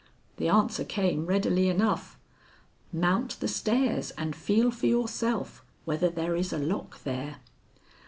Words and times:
The 0.37 0.47
answer 0.47 0.83
came 0.83 1.27
readily 1.27 1.69
enough: 1.69 2.17
"Mount 2.91 3.39
the 3.39 3.47
stairs 3.47 4.09
and 4.17 4.35
feel 4.35 4.71
for 4.71 4.87
yourself 4.87 5.63
whether 5.85 6.09
there 6.09 6.35
is 6.35 6.51
a 6.51 6.57
lock 6.57 7.03
there." 7.03 7.35